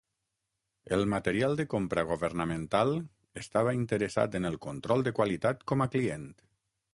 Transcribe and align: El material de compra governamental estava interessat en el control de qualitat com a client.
El 0.95 1.03
material 1.11 1.57
de 1.59 1.65
compra 1.73 2.05
governamental 2.11 2.93
estava 3.43 3.75
interessat 3.81 4.39
en 4.41 4.51
el 4.51 4.59
control 4.69 5.07
de 5.11 5.15
qualitat 5.21 5.63
com 5.75 5.87
a 5.87 5.89
client. 5.99 6.27